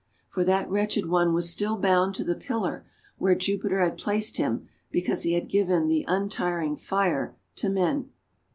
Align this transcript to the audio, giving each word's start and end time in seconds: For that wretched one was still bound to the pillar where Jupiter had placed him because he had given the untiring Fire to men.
For 0.27 0.43
that 0.45 0.67
wretched 0.67 1.05
one 1.07 1.31
was 1.31 1.51
still 1.51 1.77
bound 1.77 2.15
to 2.15 2.23
the 2.23 2.33
pillar 2.33 2.87
where 3.19 3.35
Jupiter 3.35 3.79
had 3.81 3.99
placed 3.99 4.37
him 4.37 4.67
because 4.89 5.21
he 5.21 5.33
had 5.33 5.47
given 5.47 5.87
the 5.89 6.05
untiring 6.07 6.75
Fire 6.75 7.35
to 7.57 7.69
men. 7.69 8.09